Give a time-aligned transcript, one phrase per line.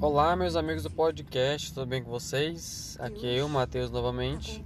[0.00, 2.96] Olá, meus amigos do podcast, tudo bem com vocês?
[3.00, 4.62] Aqui é eu, Matheus, novamente.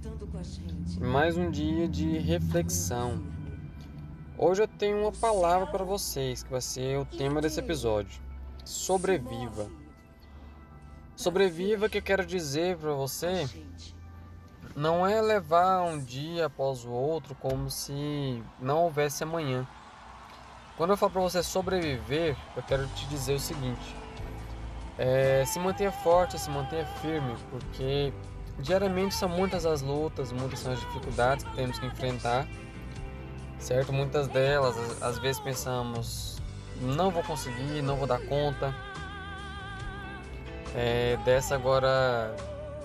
[0.99, 3.23] Mais um dia de reflexão.
[4.37, 8.21] Hoje eu tenho uma palavra para vocês, que vai ser o tema desse episódio:
[8.65, 9.69] Sobreviva.
[11.15, 13.47] Sobreviva, que eu quero dizer para você,
[14.75, 19.67] não é levar um dia após o outro como se não houvesse amanhã.
[20.75, 23.98] Quando eu falo para você sobreviver, eu quero te dizer o seguinte:
[24.99, 28.13] é, se mantenha forte, se mantenha firme, porque
[28.59, 32.45] diariamente são muitas as lutas, muitas são as dificuldades que temos que enfrentar,
[33.57, 33.93] certo?
[33.93, 36.37] Muitas delas, às vezes pensamos,
[36.81, 38.75] não vou conseguir, não vou dar conta.
[40.75, 42.35] É, dessa agora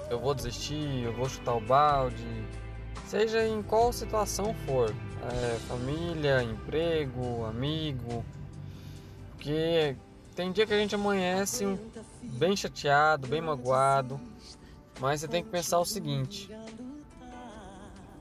[0.08, 2.46] eu vou desistir, eu vou chutar o balde,
[3.08, 4.94] seja em qual situação for
[5.32, 8.24] é, família, emprego, amigo.
[9.32, 9.96] Porque
[10.34, 11.78] tem dia que a gente amanhece
[12.22, 14.20] bem chateado, bem magoado.
[15.00, 16.50] Mas você tem que pensar o seguinte: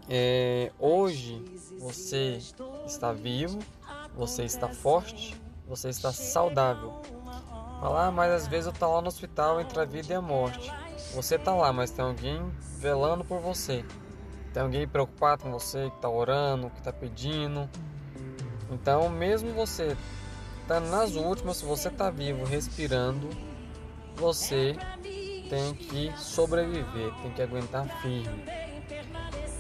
[0.10, 1.44] é, hoje
[1.80, 2.40] você
[2.86, 3.60] está vivo,
[4.16, 5.36] você está forte,
[5.68, 7.02] você está saudável.
[7.80, 10.72] Falar, mas às vezes eu estou lá no hospital entre a vida e a morte.
[11.14, 12.42] Você está lá, mas tem alguém
[12.78, 13.84] velando por você.
[14.54, 17.70] Tem alguém preocupado com você, que está orando, que está pedindo.
[18.72, 19.98] Então, mesmo você
[20.80, 23.30] nas últimas, se você está vivo, respirando,
[24.16, 24.76] você
[25.50, 28.44] tem que sobreviver, tem que aguentar firme.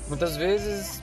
[0.08, 1.02] Muitas vezes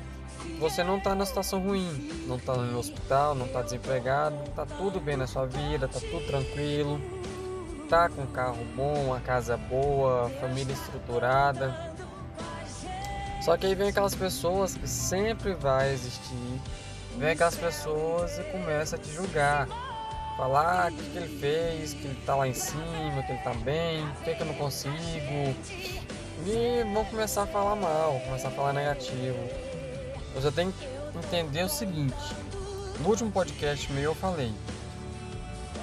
[0.59, 5.01] você não está na situação ruim, não está no hospital, não está desempregado, está tudo
[5.01, 7.01] bem na sua vida, está tudo tranquilo,
[7.89, 11.91] tá com um carro bom, a casa boa, família estruturada
[13.41, 16.61] só que aí vem aquelas pessoas que sempre vai existir,
[17.17, 19.67] vem aquelas pessoas e começa a te julgar.
[20.41, 23.43] Falar ah, o que, que ele fez, que ele tá lá em cima, que ele
[23.43, 24.95] tá bem, por que, que eu não consigo.
[26.47, 29.37] E vão começar a falar mal, começar a falar negativo.
[30.35, 32.17] Você tem que entender o seguinte.
[33.01, 34.51] No último podcast meu eu falei.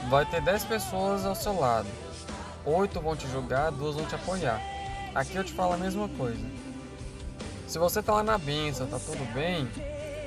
[0.10, 1.88] Vai ter 10 pessoas ao seu lado.
[2.66, 4.60] Oito vão te julgar, duas vão te apoiar.
[5.14, 6.44] Aqui eu te falo a mesma coisa.
[7.68, 9.70] Se você tá lá na benção, tá tudo bem,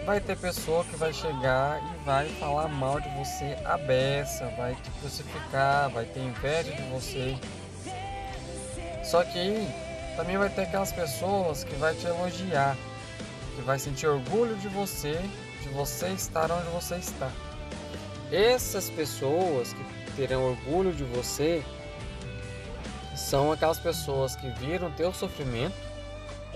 [0.05, 4.75] vai ter pessoa que vai chegar e vai falar mal de você a beça, vai
[4.75, 7.37] te crucificar, vai ter inveja de você.
[9.05, 9.67] Só que
[10.17, 12.77] também vai ter aquelas pessoas que vai te elogiar,
[13.57, 15.21] que vai sentir orgulho de você,
[15.63, 17.31] de você estar onde você está.
[18.33, 21.63] Essas pessoas que terão orgulho de você
[23.17, 25.90] são aquelas pessoas que viram teu sofrimento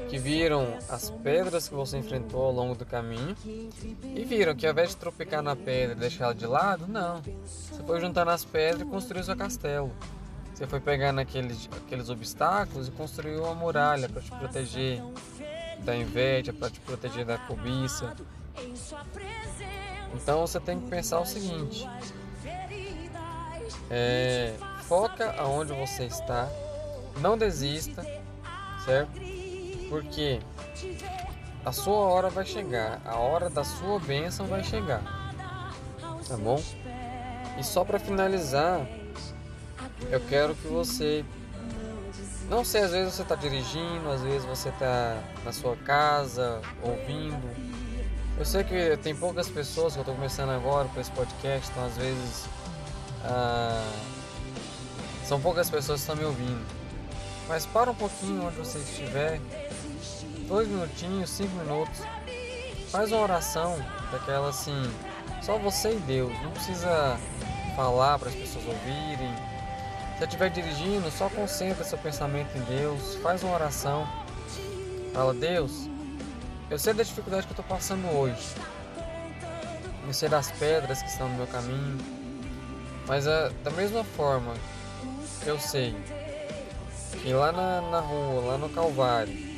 [0.08, 4.72] que viram as pedras que você enfrentou ao longo do caminho e viram que ao
[4.72, 7.22] invés de tropicar na pedra e deixar ela de lado, não.
[7.44, 9.92] Você foi juntando as pedras e construiu seu castelo.
[10.54, 15.02] Você foi pegando aqueles, aqueles obstáculos e construiu uma muralha para te proteger
[15.80, 18.14] da inveja, para te proteger da cobiça.
[20.14, 21.88] Então você tem que pensar o seguinte:
[23.90, 26.48] é, foca aonde você está,
[27.20, 28.06] não desista,
[28.84, 29.43] certo?
[29.94, 30.40] Porque
[31.64, 35.00] a sua hora vai chegar, a hora da sua bênção vai chegar.
[36.26, 36.60] Tá bom?
[37.56, 38.84] E só para finalizar,
[40.10, 41.24] eu quero que você
[42.50, 47.48] não sei, às vezes você está dirigindo, às vezes você está na sua casa ouvindo.
[48.36, 51.86] Eu sei que tem poucas pessoas que eu estou começando agora com esse podcast, então
[51.86, 52.46] às vezes
[53.24, 53.92] ah,
[55.24, 56.84] são poucas pessoas que estão me ouvindo.
[57.48, 59.40] Mas para um pouquinho onde você estiver
[60.48, 62.00] dois minutinhos, cinco minutos.
[62.90, 63.76] Faz uma oração
[64.12, 64.90] daquela assim,
[65.42, 66.32] só você e Deus.
[66.42, 67.18] Não precisa
[67.76, 69.34] falar para as pessoas ouvirem.
[70.18, 73.16] Se estiver dirigindo, só concentra seu pensamento em Deus.
[73.16, 74.06] Faz uma oração.
[75.12, 75.88] Fala, Deus,
[76.70, 78.54] eu sei da dificuldade que eu estou passando hoje.
[80.06, 81.98] Eu sei das pedras que estão no meu caminho.
[83.06, 84.54] Mas uh, da mesma forma,
[85.44, 85.94] eu sei
[87.22, 89.53] que lá na, na rua, lá no Calvário,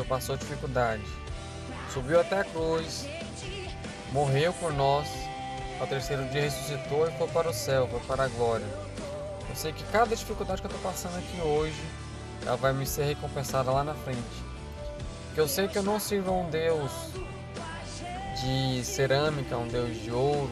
[0.00, 1.02] Senhor passou dificuldade,
[1.92, 3.06] subiu até a cruz,
[4.12, 5.06] morreu por nós,
[5.78, 8.64] ao terceiro dia ressuscitou e foi para o céu, foi para a glória.
[9.48, 11.82] Eu sei que cada dificuldade que eu estou passando aqui hoje,
[12.46, 14.20] ela vai me ser recompensada lá na frente.
[15.26, 16.90] Porque eu sei que eu não sirvo a um Deus
[18.40, 20.50] de cerâmica, um Deus de ouro,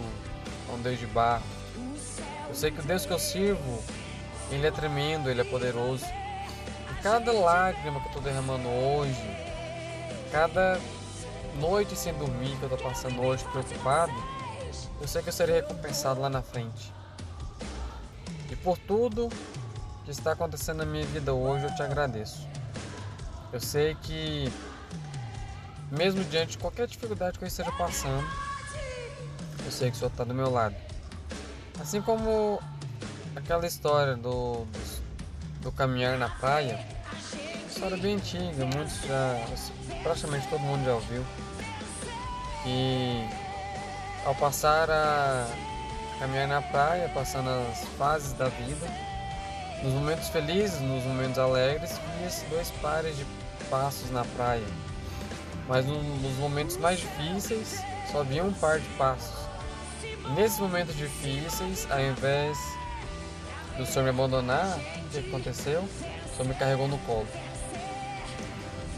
[0.75, 1.47] um Deus de barro.
[2.49, 3.83] Eu sei que o Deus que eu sirvo,
[4.51, 6.05] ele é tremendo, ele é poderoso
[7.03, 9.21] cada lágrima que eu estou derramando hoje,
[10.31, 10.81] cada
[11.61, 14.13] noite sem dormir que eu estou passando hoje preocupado,
[15.01, 16.93] eu sei que eu serei recompensado lá na frente.
[18.51, 19.29] E por tudo
[20.05, 22.47] que está acontecendo na minha vida hoje, eu te agradeço.
[23.53, 24.53] Eu sei que,
[25.91, 28.27] mesmo diante de qualquer dificuldade que eu esteja passando,
[29.65, 30.75] eu sei que o Senhor está do meu lado.
[31.81, 32.61] Assim como
[33.37, 34.79] aquela história do, do,
[35.61, 36.79] do caminhar na praia,
[37.69, 39.37] história bem antiga, muitos já,
[40.03, 41.25] praticamente todo mundo já ouviu.
[42.67, 43.25] E
[44.25, 45.47] ao passar a
[46.19, 48.87] caminhar na praia, passando as fases da vida,
[49.83, 53.25] nos momentos felizes, nos momentos alegres, via-se dois pares de
[53.71, 54.67] passos na praia.
[55.69, 59.47] Mas nos momentos mais difíceis, só havia um par de passos.
[60.03, 62.59] E nesses momentos difíceis, ao invés
[63.77, 64.79] do Senhor me abandonar,
[65.09, 65.89] o que aconteceu?
[66.37, 67.27] Senhor me carregou no colo.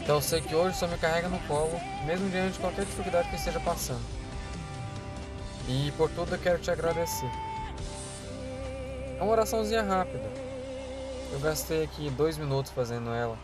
[0.01, 2.85] Então eu sei que hoje o Senhor me carrega no colo, mesmo diante de qualquer
[2.85, 4.01] dificuldade que esteja passando.
[5.67, 7.29] E por tudo eu quero te agradecer.
[9.19, 10.51] É uma oraçãozinha rápida
[11.31, 13.37] eu gastei aqui dois minutos fazendo ela.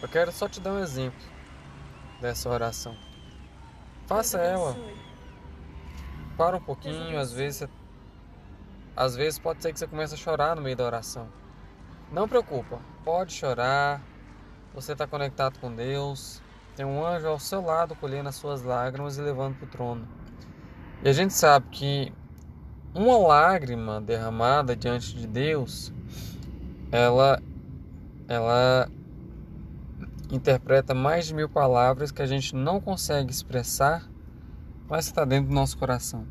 [0.00, 1.20] Eu quero só te dar um exemplo
[2.20, 2.96] dessa oração.
[4.06, 4.74] Faça ela.
[6.36, 7.68] Para um pouquinho, às vezes
[8.96, 11.28] às vezes pode ser que você comece a chorar no meio da oração.
[12.10, 14.02] Não preocupa, pode chorar.
[14.74, 16.42] Você está conectado com Deus.
[16.76, 20.08] Tem um anjo ao seu lado colhendo as suas lágrimas e levando para o trono.
[21.02, 22.12] E a gente sabe que
[22.94, 25.92] uma lágrima derramada diante de Deus
[26.92, 27.42] ela,
[28.28, 28.88] ela
[30.30, 34.06] interpreta mais de mil palavras que a gente não consegue expressar,
[34.88, 36.26] mas está dentro do nosso coração.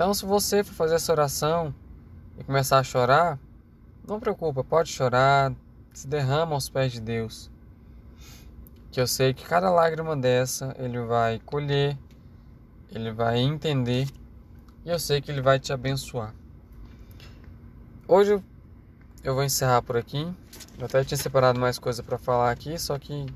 [0.00, 1.74] Então, se você for fazer essa oração
[2.38, 3.38] e começar a chorar,
[4.08, 5.52] não preocupa, pode chorar,
[5.92, 7.50] se derrama aos pés de Deus.
[8.90, 11.98] Que eu sei que cada lágrima dessa ele vai colher,
[12.90, 14.08] ele vai entender
[14.86, 16.34] e eu sei que ele vai te abençoar.
[18.08, 18.42] Hoje
[19.22, 20.26] eu vou encerrar por aqui.
[20.78, 23.26] Eu até tinha separado mais coisa para falar aqui, só que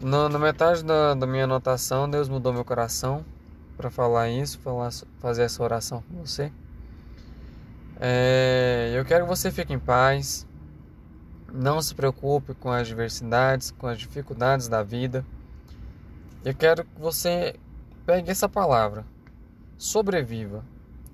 [0.00, 3.22] na, na metade da, da, minha anotação, Deus mudou meu coração
[3.78, 4.90] para falar isso, falar,
[5.20, 6.52] fazer essa oração com você.
[8.00, 10.44] É, eu quero que você fique em paz.
[11.52, 15.24] Não se preocupe com as adversidades, com as dificuldades da vida.
[16.44, 17.54] Eu quero que você
[18.04, 19.06] pegue essa palavra.
[19.78, 20.64] Sobreviva.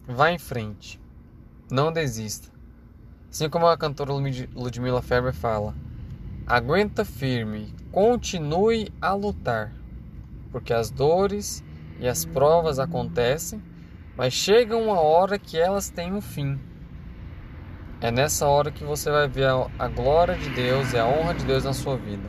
[0.08, 0.98] Vá em frente.
[1.70, 2.48] Não desista.
[3.30, 5.74] Assim como a cantora Ludmilla Ferber fala:
[6.46, 9.72] aguenta firme, continue a lutar,
[10.52, 11.62] porque as dores
[11.98, 13.62] e as provas acontecem,
[14.16, 16.58] mas chega uma hora que elas têm um fim.
[18.00, 19.48] É nessa hora que você vai ver
[19.78, 22.28] a glória de Deus e a honra de Deus na sua vida.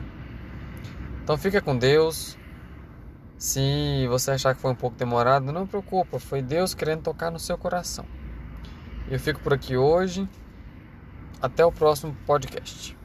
[1.22, 2.38] Então fica com Deus.
[3.36, 7.38] Se você achar que foi um pouco demorado, não preocupa, foi Deus querendo tocar no
[7.38, 8.06] seu coração.
[9.10, 10.28] Eu fico por aqui hoje.
[11.40, 12.96] Até o próximo podcast.